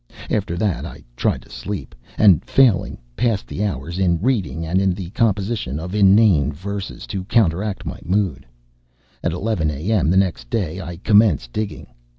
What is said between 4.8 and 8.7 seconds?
in the composition of inane verses to counteract my mood.